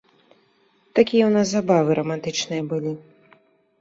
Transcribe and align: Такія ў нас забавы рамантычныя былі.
Такія 0.95 1.23
ў 1.27 1.31
нас 1.37 1.47
забавы 1.53 1.91
рамантычныя 2.03 2.61
былі. 2.73 2.91